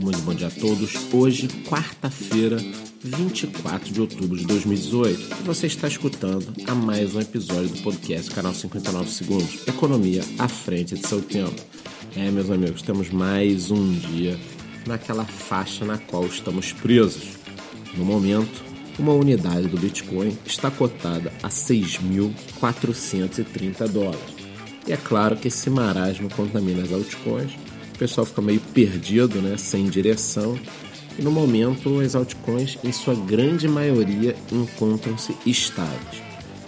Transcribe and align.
Muito 0.00 0.22
bom 0.22 0.32
dia 0.32 0.46
a 0.46 0.50
todos. 0.50 1.12
Hoje, 1.12 1.46
quarta-feira, 1.68 2.56
24 3.04 3.92
de 3.92 4.00
outubro 4.00 4.38
de 4.38 4.46
2018. 4.46 5.40
E 5.40 5.42
você 5.44 5.66
está 5.66 5.86
escutando 5.86 6.54
a 6.66 6.74
mais 6.74 7.14
um 7.14 7.20
episódio 7.20 7.68
do 7.68 7.82
podcast 7.82 8.30
Canal 8.30 8.54
59 8.54 9.10
Segundos 9.10 9.68
Economia 9.68 10.22
à 10.38 10.48
frente 10.48 10.94
de 10.94 11.06
seu 11.06 11.20
tempo. 11.20 11.54
É, 12.16 12.30
meus 12.30 12.50
amigos, 12.50 12.80
temos 12.80 13.10
mais 13.10 13.70
um 13.70 13.92
dia 13.92 14.40
naquela 14.86 15.26
faixa 15.26 15.84
na 15.84 15.98
qual 15.98 16.24
estamos 16.24 16.72
presos. 16.72 17.36
No 17.94 18.06
momento, 18.06 18.64
uma 18.98 19.12
unidade 19.12 19.68
do 19.68 19.78
Bitcoin 19.78 20.34
está 20.46 20.70
cotada 20.70 21.30
a 21.42 21.50
6.430 21.50 23.86
dólares. 23.88 24.40
E 24.86 24.94
é 24.94 24.96
claro 24.96 25.36
que 25.36 25.48
esse 25.48 25.68
marasmo 25.68 26.30
contamina 26.30 26.84
as 26.84 26.90
altcoins 26.90 27.52
pessoal 28.00 28.24
fica 28.24 28.40
meio 28.40 28.60
perdido, 28.72 29.42
né, 29.42 29.58
sem 29.58 29.84
direção. 29.84 30.58
E 31.18 31.22
no 31.22 31.30
momento, 31.30 32.00
as 32.00 32.14
altcoins, 32.14 32.78
em 32.82 32.90
sua 32.92 33.14
grande 33.14 33.68
maioria, 33.68 34.34
encontram-se 34.50 35.36
estáveis. 35.44 36.22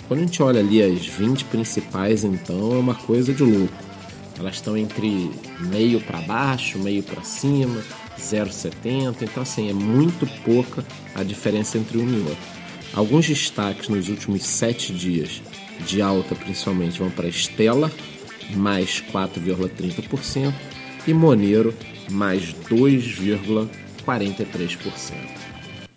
Quando 0.07 0.21
a 0.21 0.23
gente 0.25 0.43
olha 0.43 0.61
ali 0.61 0.83
as 0.83 1.07
20 1.07 1.47
principais, 1.47 2.23
então 2.23 2.75
é 2.75 2.79
uma 2.79 2.95
coisa 2.95 3.33
de 3.33 3.43
louco. 3.43 3.73
Elas 4.39 4.57
estão 4.57 4.77
entre 4.77 5.31
meio 5.59 6.03
para 6.03 6.21
baixo, 6.21 6.79
meio 6.79 7.03
para 7.03 7.23
cima, 7.23 7.83
0,70. 8.19 9.23
Então, 9.23 9.43
assim, 9.43 9.71
é 9.71 9.73
muito 9.73 10.27
pouca 10.45 10.85
a 11.15 11.23
diferença 11.23 11.79
entre 11.79 11.97
um 11.97 12.09
e 12.11 12.21
outro. 12.21 12.37
Alguns 12.93 13.27
destaques 13.27 13.89
nos 13.89 14.11
últimos 14.11 14.43
sete 14.43 14.93
dias 14.93 15.41
de 15.87 16.03
alta, 16.03 16.35
principalmente, 16.35 16.99
vão 16.99 17.09
para 17.09 17.29
Stella, 17.29 17.91
mais 18.55 19.03
4,30% 19.11 20.53
e 21.07 21.15
Monero 21.15 21.73
mais 22.11 22.53
2,43%. 22.69 25.15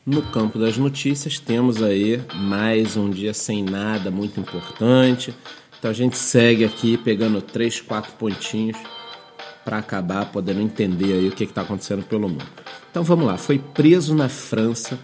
No 0.06 0.22
campo 0.22 0.60
das 0.60 0.78
notícias, 0.78 1.40
temos 1.40 1.82
aí 1.82 2.22
mais 2.36 2.96
um 2.96 3.10
dia 3.10 3.34
sem 3.34 3.64
nada 3.64 4.12
muito 4.12 4.40
importante. 4.40 5.34
Então 5.80 5.90
a 5.90 5.94
gente 5.94 6.18
segue 6.18 6.64
aqui 6.64 6.98
pegando 6.98 7.42
três, 7.42 7.82
quatro 7.82 8.14
pontinhos 8.14 8.78
para 9.64 9.80
acabar 9.80 10.32
podendo 10.32 10.62
entender 10.62 11.14
aí 11.14 11.28
o 11.28 11.32
que 11.32 11.44
está 11.44 11.62
acontecendo 11.62 12.04
pelo 12.04 12.30
mundo. 12.30 12.46
Então 12.92 13.04
vamos 13.04 13.26
lá, 13.26 13.38
foi 13.38 13.58
preso 13.58 14.14
na 14.14 14.30
França 14.30 15.00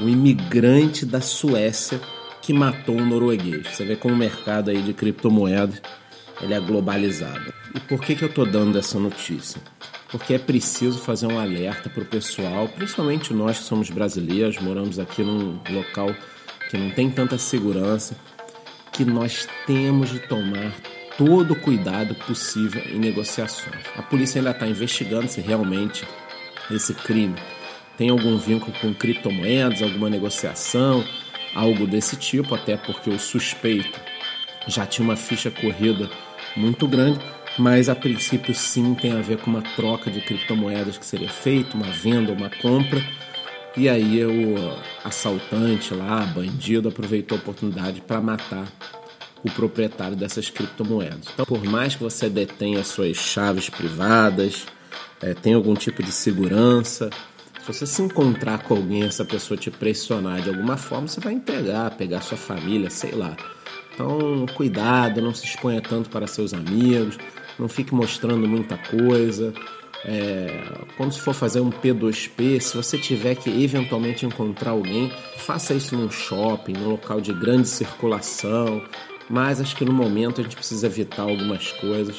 um 0.00 0.08
imigrante 0.08 1.06
da 1.06 1.20
Suécia 1.20 2.00
que 2.42 2.52
matou 2.52 2.96
um 2.96 3.06
norueguês. 3.06 3.68
Você 3.68 3.84
vê 3.84 3.94
como 3.94 4.14
o 4.14 4.18
mercado 4.18 4.70
aí 4.70 4.82
de 4.82 4.92
criptomoedas 4.92 5.80
ele 6.40 6.54
é 6.54 6.60
globalizado. 6.60 7.59
E 7.74 7.80
por 7.80 8.00
que, 8.00 8.14
que 8.14 8.22
eu 8.22 8.28
estou 8.28 8.46
dando 8.46 8.78
essa 8.78 8.98
notícia? 8.98 9.60
Porque 10.10 10.34
é 10.34 10.38
preciso 10.38 10.98
fazer 10.98 11.26
um 11.26 11.38
alerta 11.38 11.88
para 11.88 12.02
o 12.02 12.06
pessoal, 12.06 12.68
principalmente 12.68 13.32
nós 13.32 13.58
que 13.58 13.64
somos 13.64 13.90
brasileiros, 13.90 14.58
moramos 14.58 14.98
aqui 14.98 15.22
num 15.22 15.60
local 15.70 16.14
que 16.68 16.76
não 16.76 16.90
tem 16.90 17.10
tanta 17.10 17.38
segurança, 17.38 18.16
que 18.92 19.04
nós 19.04 19.48
temos 19.66 20.10
de 20.10 20.18
tomar 20.20 20.72
todo 21.16 21.52
o 21.52 21.56
cuidado 21.56 22.14
possível 22.14 22.82
em 22.86 22.98
negociações. 22.98 23.84
A 23.96 24.02
polícia 24.02 24.40
ainda 24.40 24.50
está 24.50 24.66
investigando 24.66 25.28
se 25.28 25.40
realmente 25.40 26.04
esse 26.70 26.94
crime 26.94 27.36
tem 27.96 28.08
algum 28.08 28.38
vínculo 28.38 28.72
com 28.80 28.94
criptomoedas, 28.94 29.82
alguma 29.82 30.08
negociação, 30.08 31.04
algo 31.54 31.86
desse 31.86 32.16
tipo, 32.16 32.54
até 32.54 32.76
porque 32.76 33.10
o 33.10 33.18
suspeito 33.18 34.00
já 34.66 34.86
tinha 34.86 35.04
uma 35.04 35.16
ficha 35.16 35.50
corrida 35.50 36.10
muito 36.56 36.88
grande, 36.88 37.20
mas 37.58 37.88
a 37.88 37.94
princípio 37.94 38.54
sim 38.54 38.94
tem 38.94 39.12
a 39.12 39.20
ver 39.20 39.38
com 39.38 39.50
uma 39.50 39.62
troca 39.62 40.10
de 40.10 40.20
criptomoedas 40.20 40.96
que 40.96 41.04
seria 41.04 41.28
feita, 41.28 41.76
uma 41.76 41.90
venda, 41.90 42.32
uma 42.32 42.50
compra. 42.50 43.02
E 43.76 43.88
aí 43.88 44.24
o 44.24 44.54
assaltante 45.04 45.94
lá, 45.94 46.20
bandido, 46.26 46.88
aproveitou 46.88 47.38
a 47.38 47.40
oportunidade 47.40 48.00
para 48.00 48.20
matar 48.20 48.66
o 49.44 49.50
proprietário 49.50 50.16
dessas 50.16 50.50
criptomoedas. 50.50 51.26
Então, 51.32 51.46
por 51.46 51.64
mais 51.64 51.94
que 51.94 52.02
você 52.02 52.28
detenha 52.28 52.82
suas 52.84 53.16
chaves 53.16 53.70
privadas, 53.70 54.66
é, 55.22 55.34
tenha 55.34 55.56
algum 55.56 55.74
tipo 55.74 56.02
de 56.02 56.12
segurança, 56.12 57.10
se 57.60 57.66
você 57.66 57.86
se 57.86 58.02
encontrar 58.02 58.62
com 58.62 58.74
alguém, 58.74 59.04
essa 59.04 59.24
pessoa 59.24 59.56
te 59.56 59.70
pressionar 59.70 60.40
de 60.40 60.48
alguma 60.48 60.76
forma, 60.76 61.06
você 61.06 61.20
vai 61.20 61.34
entregar, 61.34 61.90
pegar 61.90 62.22
sua 62.22 62.38
família, 62.38 62.88
sei 62.88 63.12
lá. 63.12 63.36
Então, 63.92 64.46
cuidado, 64.54 65.20
não 65.20 65.34
se 65.34 65.44
exponha 65.44 65.80
tanto 65.80 66.08
para 66.08 66.26
seus 66.26 66.54
amigos, 66.54 67.18
não 67.60 67.68
fique 67.68 67.94
mostrando 67.94 68.48
muita 68.48 68.76
coisa. 68.76 69.52
É, 70.04 70.64
quando 70.96 71.12
for 71.12 71.34
fazer 71.34 71.60
um 71.60 71.70
P2P, 71.70 72.58
se 72.58 72.76
você 72.76 72.96
tiver 72.96 73.34
que 73.34 73.50
eventualmente 73.62 74.24
encontrar 74.24 74.70
alguém, 74.70 75.12
faça 75.36 75.74
isso 75.74 75.94
num 75.94 76.10
shopping, 76.10 76.72
num 76.72 76.88
local 76.88 77.20
de 77.20 77.32
grande 77.32 77.68
circulação. 77.68 78.82
Mas 79.28 79.60
acho 79.60 79.76
que 79.76 79.84
no 79.84 79.92
momento 79.92 80.40
a 80.40 80.44
gente 80.44 80.56
precisa 80.56 80.86
evitar 80.86 81.22
algumas 81.22 81.70
coisas, 81.72 82.16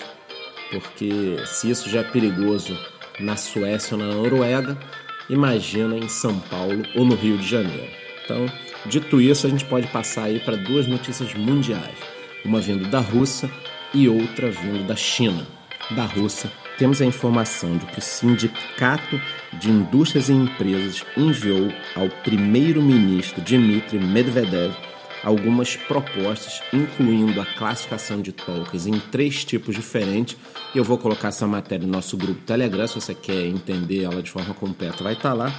porque 0.69 1.38
se 1.46 1.69
isso 1.69 1.90
já 1.90 2.00
é 2.02 2.03
perigoso 2.03 2.78
na 3.19 3.35
Suécia 3.35 3.97
ou 3.97 4.03
na 4.03 4.13
Noruega, 4.13 4.78
imagina 5.29 5.97
em 5.97 6.08
São 6.08 6.40
Paulo 6.40 6.84
ou 6.96 7.03
no 7.03 7.16
Rio 7.16 7.38
de 7.38 7.47
Janeiro. 7.47 7.91
Então, 8.23 8.46
Dito 8.85 9.22
isso, 9.22 9.46
a 9.46 9.50
gente 9.50 9.66
pode 9.66 9.88
passar 9.88 10.23
aí 10.23 10.40
para 10.40 10.58
duas 10.58 10.88
notícias 10.88 11.34
mundiais, 11.35 11.96
uma 12.44 12.59
vindo 12.59 12.90
da 12.90 13.00
Rússia 13.00 13.50
e 13.94 14.07
outra 14.07 14.50
vindo 14.50 14.85
da 14.85 14.96
China. 14.96 15.46
Da 15.96 16.06
Rússia, 16.06 16.52
temos 16.78 17.02
a 17.02 17.06
informação 17.06 17.78
de 17.78 17.85
que 17.88 18.00
o 18.00 18.02
Sindicato 18.02 19.19
de 19.53 19.69
Indústrias 19.69 20.29
e 20.29 20.34
Empresas 20.34 21.03
enviou 21.18 21.72
ao 21.96 22.09
primeiro-ministro 22.24 23.41
Dmitry 23.41 24.00
Medvedev 24.00 24.74
algumas 25.24 25.75
propostas, 25.75 26.62
incluindo 26.74 27.40
a 27.40 27.46
classificação 27.46 28.22
de 28.22 28.31
tokens 28.31 28.88
em 28.88 29.00
três 29.00 29.44
tipos 29.44 29.75
diferentes. 29.75 30.38
Eu 30.73 30.84
vou 30.84 30.97
colocar 30.97 31.28
essa 31.28 31.46
matéria 31.46 31.85
no 31.85 31.91
nosso 31.91 32.18
grupo 32.18 32.41
Telegram, 32.41 32.88
se 32.88 32.96
você 32.96 33.13
quer 33.13 33.46
entender 33.46 34.03
ela 34.03 34.23
de 34.23 34.31
forma 34.31 34.53
completa, 34.53 35.03
vai 35.03 35.13
estar 35.13 35.34
lá. 35.34 35.53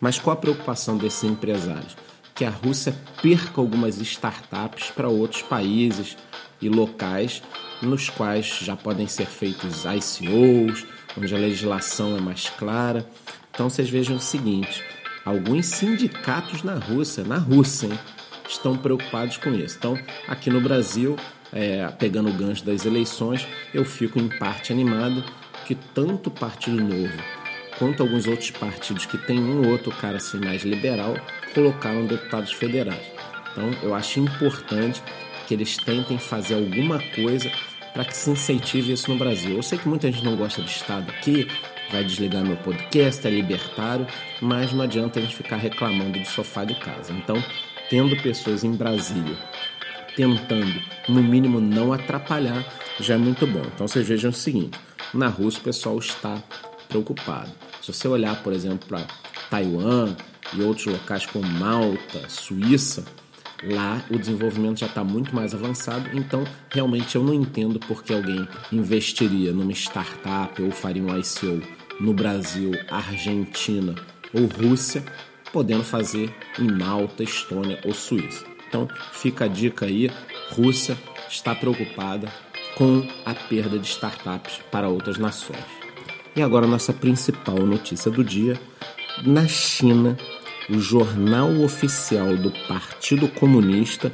Mas 0.00 0.18
qual 0.18 0.34
a 0.34 0.40
preocupação 0.40 0.96
desses 0.96 1.24
empresários? 1.24 1.96
que 2.40 2.44
a 2.46 2.48
Rússia 2.48 2.94
perca 3.20 3.60
algumas 3.60 3.98
startups 3.98 4.90
para 4.90 5.10
outros 5.10 5.42
países 5.42 6.16
e 6.58 6.70
locais 6.70 7.42
nos 7.82 8.08
quais 8.08 8.58
já 8.60 8.76
podem 8.76 9.06
ser 9.06 9.26
feitos 9.26 9.84
ICOs, 9.84 10.86
onde 11.16 11.34
a 11.34 11.38
legislação 11.38 12.16
é 12.16 12.20
mais 12.20 12.48
clara. 12.48 13.06
Então 13.52 13.68
vocês 13.68 13.88
vejam 13.88 14.16
o 14.16 14.20
seguinte: 14.20 14.82
alguns 15.24 15.66
sindicatos 15.66 16.62
na 16.62 16.74
Rússia, 16.74 17.24
na 17.24 17.38
Rússia, 17.38 17.86
hein, 17.86 17.98
estão 18.48 18.76
preocupados 18.76 19.36
com 19.36 19.50
isso. 19.50 19.76
Então, 19.78 19.98
aqui 20.28 20.50
no 20.50 20.60
Brasil, 20.60 21.16
é, 21.52 21.86
pegando 21.98 22.30
o 22.30 22.32
gancho 22.32 22.64
das 22.64 22.84
eleições, 22.84 23.46
eu 23.72 23.84
fico 23.84 24.18
em 24.18 24.28
parte 24.28 24.72
animado 24.72 25.24
que 25.66 25.74
tanto 25.74 26.28
o 26.28 26.32
Partido 26.32 26.76
Novo 26.76 27.40
quanto 27.78 28.02
alguns 28.02 28.26
outros 28.26 28.50
partidos 28.50 29.06
que 29.06 29.16
tem 29.16 29.38
um 29.38 29.62
ou 29.62 29.70
outro 29.70 29.90
cara 29.90 30.18
assim 30.18 30.38
mais 30.38 30.62
liberal 30.62 31.16
colocaram 31.54 32.04
deputados 32.04 32.52
federais. 32.52 33.06
Então, 33.50 33.70
eu 33.82 33.94
acho 33.94 34.20
importante 34.20 35.02
que 35.48 35.54
eles 35.54 35.78
tentem 35.78 36.18
fazer 36.18 36.54
alguma 36.54 37.00
coisa 37.14 37.50
para 37.92 38.04
que 38.04 38.16
se 38.16 38.30
incentive 38.30 38.92
isso 38.92 39.10
no 39.10 39.18
Brasil. 39.18 39.56
Eu 39.56 39.62
sei 39.62 39.78
que 39.78 39.88
muita 39.88 40.10
gente 40.10 40.24
não 40.24 40.36
gosta 40.36 40.62
de 40.62 40.70
Estado 40.70 41.10
aqui, 41.10 41.48
vai 41.90 42.04
desligar 42.04 42.44
meu 42.44 42.56
podcast, 42.56 43.26
é 43.26 43.30
libertário, 43.30 44.06
mas 44.40 44.72
não 44.72 44.84
adianta 44.84 45.18
a 45.18 45.22
gente 45.22 45.36
ficar 45.36 45.56
reclamando 45.56 46.18
do 46.18 46.26
sofá 46.26 46.64
de 46.64 46.74
casa. 46.74 47.12
Então, 47.12 47.42
tendo 47.88 48.16
pessoas 48.22 48.64
em 48.64 48.72
Brasília 48.72 49.36
tentando, 50.16 50.82
no 51.08 51.22
mínimo, 51.22 51.60
não 51.60 51.92
atrapalhar, 51.92 52.64
já 52.98 53.14
é 53.14 53.16
muito 53.16 53.46
bom. 53.46 53.62
Então, 53.74 53.86
vocês 53.86 54.06
vejam 54.06 54.30
o 54.30 54.34
seguinte: 54.34 54.78
na 55.14 55.28
Rússia 55.28 55.60
o 55.60 55.64
pessoal 55.64 55.98
está 55.98 56.42
preocupado. 56.88 57.50
Se 57.80 57.92
você 57.92 58.08
olhar, 58.08 58.42
por 58.42 58.52
exemplo, 58.52 58.86
para 58.86 59.06
Taiwan, 59.48 60.14
e 60.52 60.62
outros 60.62 60.86
locais 60.86 61.26
como 61.26 61.46
Malta, 61.46 62.28
Suíça, 62.28 63.04
lá 63.62 64.02
o 64.10 64.18
desenvolvimento 64.18 64.80
já 64.80 64.86
está 64.86 65.04
muito 65.04 65.34
mais 65.34 65.54
avançado, 65.54 66.08
então 66.16 66.44
realmente 66.70 67.16
eu 67.16 67.22
não 67.22 67.34
entendo 67.34 67.78
por 67.80 68.02
que 68.02 68.12
alguém 68.12 68.46
investiria 68.72 69.52
numa 69.52 69.72
startup 69.72 70.60
ou 70.62 70.70
faria 70.70 71.02
um 71.02 71.18
ICO 71.18 71.60
no 72.00 72.14
Brasil, 72.14 72.72
Argentina 72.90 73.94
ou 74.32 74.46
Rússia, 74.46 75.04
podendo 75.52 75.84
fazer 75.84 76.34
em 76.58 76.70
Malta, 76.70 77.22
Estônia 77.22 77.78
ou 77.84 77.92
Suíça. 77.92 78.44
Então 78.68 78.88
fica 79.12 79.44
a 79.44 79.48
dica 79.48 79.86
aí, 79.86 80.10
Rússia 80.52 80.96
está 81.28 81.54
preocupada 81.54 82.32
com 82.76 83.06
a 83.24 83.34
perda 83.34 83.78
de 83.78 83.86
startups 83.86 84.60
para 84.70 84.88
outras 84.88 85.18
nações. 85.18 85.64
E 86.34 86.42
agora 86.42 86.66
nossa 86.66 86.92
principal 86.92 87.58
notícia 87.58 88.10
do 88.10 88.24
dia, 88.24 88.58
na 89.24 89.46
China 89.48 90.16
o 90.70 90.80
jornal 90.80 91.60
oficial 91.62 92.36
do 92.36 92.50
Partido 92.68 93.28
Comunista, 93.28 94.10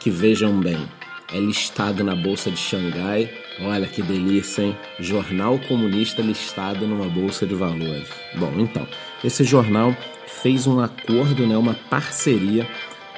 que 0.00 0.10
vejam 0.10 0.58
bem, 0.58 0.88
é 1.32 1.38
listado 1.38 2.02
na 2.02 2.16
Bolsa 2.16 2.50
de 2.50 2.56
Xangai. 2.56 3.30
Olha 3.60 3.86
que 3.86 4.00
delícia, 4.00 4.62
hein? 4.62 4.76
Jornal 4.98 5.58
Comunista 5.68 6.22
listado 6.22 6.86
numa 6.86 7.06
Bolsa 7.06 7.46
de 7.46 7.54
Valores. 7.54 8.08
Bom, 8.36 8.52
então, 8.56 8.86
esse 9.22 9.44
jornal 9.44 9.94
fez 10.26 10.66
um 10.66 10.80
acordo, 10.80 11.46
né, 11.46 11.56
uma 11.56 11.74
parceria 11.74 12.66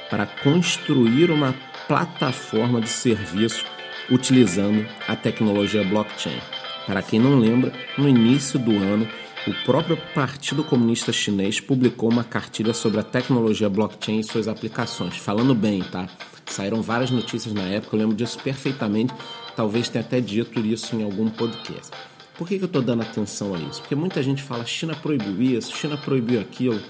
para 0.08 0.26
construir 0.26 1.31
uma 1.31 1.54
plataforma 1.86 2.81
de 2.81 2.88
serviço 2.88 3.64
utilizando 4.10 4.84
a 5.06 5.14
tecnologia 5.14 5.84
blockchain. 5.84 6.40
Para 6.86 7.02
quem 7.02 7.20
não 7.20 7.38
lembra, 7.38 7.72
no 7.96 8.08
início 8.08 8.58
do 8.58 8.72
ano, 8.72 9.06
o 9.46 9.54
próprio 9.64 9.96
Partido 10.14 10.62
Comunista 10.62 11.12
Chinês 11.12 11.60
publicou 11.60 12.10
uma 12.10 12.22
cartilha 12.22 12.75
sobre 12.75 13.00
a 13.00 13.02
tecnologia 13.02 13.70
blockchain 13.70 14.20
e 14.20 14.25
suas 14.25 14.46
aplicações, 14.46 15.16
falando 15.16 15.54
bem, 15.54 15.82
tá? 15.82 16.08
Saíram 16.44 16.82
várias 16.82 17.10
notícias 17.10 17.54
na 17.54 17.62
época, 17.62 17.96
eu 17.96 18.00
lembro 18.00 18.14
disso 18.14 18.38
perfeitamente, 18.38 19.14
talvez 19.56 19.88
tenha 19.88 20.04
até 20.04 20.20
dito 20.20 20.60
isso 20.60 20.94
em 20.94 21.02
algum 21.02 21.31
podcast. 21.31 21.90
Por 22.37 22.46
que, 22.46 22.58
que 22.58 22.64
eu 22.64 22.66
estou 22.66 22.82
dando 22.82 23.02
atenção 23.02 23.54
a 23.54 23.58
isso? 23.58 23.81
Porque 23.81 23.94
muita 23.94 24.22
gente 24.22 24.42
fala 24.42 24.64
China 24.66 24.94
proibiu 24.94 25.40
isso, 25.40 25.75
China 25.75 25.96
proibiu 25.96 26.40
aquilo. 26.40 26.81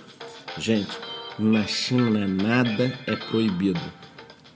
Gente, 0.58 0.96
na 1.38 1.66
China 1.66 2.26
nada 2.26 2.92
é 3.06 3.14
proibido. 3.14 3.80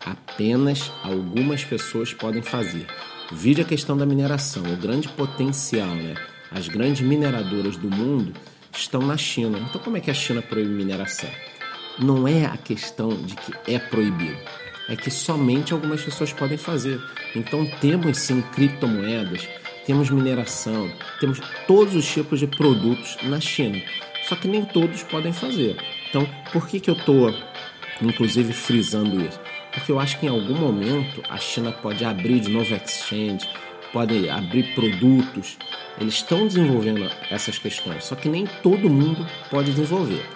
Apenas 0.05 0.91
algumas 1.03 1.65
pessoas 1.65 2.13
podem 2.13 2.43
fazer. 2.43 2.87
Vide 3.31 3.63
a 3.63 3.65
questão 3.65 3.97
da 3.97 4.05
mineração, 4.05 4.65
o 4.65 4.77
grande 4.77 5.09
potencial, 5.09 5.95
né? 5.95 6.15
As 6.51 6.69
grandes 6.69 7.01
mineradoras 7.01 7.77
do 7.77 7.91
mundo 7.91 8.33
estão 8.73 9.01
na 9.01 9.17
China. 9.17 9.59
Então, 9.59 9.81
como 9.81 9.97
é 9.97 10.01
que 10.01 10.11
a 10.11 10.15
China 10.15 10.43
proíbe 10.43 10.71
mineração? 10.71 11.31
Não 11.99 12.27
é 12.27 12.45
a 12.47 12.57
questão 12.57 13.11
de 13.11 13.35
que 13.35 13.73
é 13.73 13.79
proibido, 13.79 14.37
é 14.89 14.97
que 14.97 15.11
somente 15.11 15.73
algumas 15.73 16.03
pessoas 16.03 16.33
podem 16.33 16.59
fazer. 16.59 17.01
Então, 17.35 17.65
temos 17.81 18.19
sim 18.19 18.43
criptomoedas, 18.53 19.49
temos 19.87 20.11
mineração, 20.11 20.91
temos 21.21 21.41
todos 21.67 21.95
os 21.95 22.07
tipos 22.07 22.41
de 22.41 22.47
produtos 22.47 23.17
na 23.23 23.41
China. 23.41 23.81
Só 24.29 24.35
que 24.37 24.49
nem 24.49 24.65
todos 24.65 25.03
podem 25.03 25.33
fazer. 25.33 25.77
Então, 26.09 26.27
por 26.53 26.67
que, 26.67 26.81
que 26.81 26.91
eu 26.91 26.95
estou, 26.95 27.35
inclusive, 28.01 28.53
frisando 28.53 29.21
isso? 29.21 29.39
Porque 29.73 29.93
eu 29.93 29.99
acho 29.99 30.19
que 30.19 30.27
em 30.27 30.29
algum 30.29 30.55
momento 30.55 31.23
a 31.29 31.37
China 31.37 31.73
pode 31.73 32.05
abrir 32.05 32.41
de 32.41 32.49
novo 32.49 32.75
exchange, 32.75 33.47
pode 33.95 34.29
abrir 34.29 34.75
produtos. 34.75 35.57
Eles 36.01 36.15
estão 36.15 36.49
desenvolvendo 36.49 37.09
essas 37.31 37.57
questões, 37.57 38.05
só 38.05 38.17
que 38.17 38.29
nem 38.29 38.45
todo 38.61 38.91
mundo 38.91 39.25
pode 39.49 39.71
desenvolver. 39.71 40.27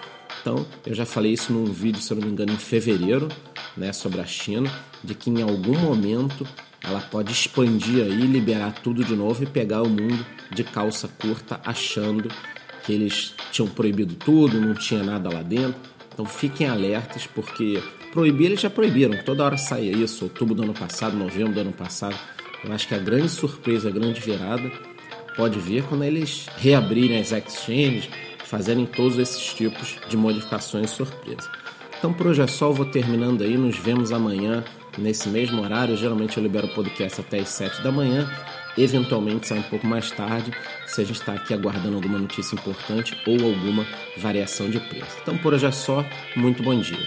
Então, 0.41 0.65
eu 0.85 0.95
já 0.95 1.05
falei 1.05 1.33
isso 1.33 1.51
num 1.51 1.65
vídeo, 1.65 2.01
se 2.01 2.13
eu 2.13 2.17
não 2.17 2.25
me 2.25 2.31
engano, 2.31 2.53
em 2.53 2.57
fevereiro, 2.57 3.27
né, 3.75 3.91
sobre 3.91 4.21
a 4.21 4.25
China, 4.25 4.71
de 5.03 5.13
que 5.13 5.29
em 5.29 5.41
algum 5.41 5.77
momento 5.77 6.47
ela 6.81 7.01
pode 7.01 7.33
expandir 7.33 8.05
aí, 8.05 8.21
liberar 8.21 8.71
tudo 8.81 9.03
de 9.03 9.13
novo 9.13 9.43
e 9.43 9.45
pegar 9.45 9.81
o 9.81 9.89
mundo 9.89 10.25
de 10.49 10.63
calça 10.63 11.09
curta, 11.09 11.59
achando 11.65 12.31
que 12.85 12.93
eles 12.93 13.35
tinham 13.51 13.67
proibido 13.67 14.15
tudo, 14.15 14.61
não 14.61 14.73
tinha 14.73 15.03
nada 15.03 15.29
lá 15.29 15.41
dentro. 15.41 15.75
Então 16.13 16.25
fiquem 16.25 16.69
alertas, 16.69 17.27
porque 17.27 17.83
proibir 18.13 18.45
eles 18.45 18.61
já 18.61 18.69
proibiram. 18.69 19.21
Toda 19.23 19.43
hora 19.43 19.57
saía 19.57 19.91
isso, 19.91 20.23
outubro 20.23 20.55
do 20.55 20.63
ano 20.63 20.73
passado, 20.73 21.17
novembro 21.17 21.53
do 21.53 21.59
ano 21.59 21.73
passado. 21.73 22.15
Eu 22.63 22.73
acho 22.73 22.87
que 22.87 22.95
a 22.95 22.99
grande 22.99 23.29
surpresa, 23.29 23.89
a 23.89 23.91
grande 23.91 24.19
virada 24.19 24.71
pode 25.35 25.59
vir 25.59 25.83
quando 25.83 26.03
eles 26.03 26.47
reabrirem 26.57 27.19
as 27.19 27.31
exchanges, 27.31 28.09
fazerem 28.45 28.85
todos 28.85 29.17
esses 29.17 29.53
tipos 29.53 29.97
de 30.07 30.17
modificações 30.17 30.89
surpresa. 30.89 31.49
Então 31.97 32.13
por 32.13 32.27
hoje 32.27 32.41
é 32.41 32.47
só, 32.47 32.67
eu 32.67 32.73
vou 32.73 32.85
terminando 32.85 33.43
aí, 33.43 33.57
nos 33.57 33.77
vemos 33.77 34.11
amanhã 34.11 34.63
nesse 34.97 35.29
mesmo 35.29 35.61
horário. 35.61 35.95
Geralmente 35.95 36.37
eu 36.37 36.43
libero 36.43 36.67
o 36.67 36.73
podcast 36.73 37.21
até 37.21 37.39
as 37.39 37.49
7 37.49 37.81
da 37.81 37.91
manhã 37.91 38.29
eventualmente 38.77 39.47
sai 39.47 39.59
um 39.59 39.63
pouco 39.63 39.85
mais 39.85 40.11
tarde, 40.11 40.51
se 40.85 41.01
a 41.01 41.03
gente 41.03 41.19
está 41.19 41.33
aqui 41.33 41.53
aguardando 41.53 41.95
alguma 41.95 42.17
notícia 42.17 42.55
importante 42.55 43.17
ou 43.27 43.33
alguma 43.33 43.85
variação 44.17 44.69
de 44.69 44.79
preço. 44.79 45.17
Então 45.21 45.37
por 45.37 45.53
hoje 45.53 45.65
é 45.65 45.71
só, 45.71 46.05
muito 46.35 46.63
bom 46.63 46.79
dia. 46.79 46.97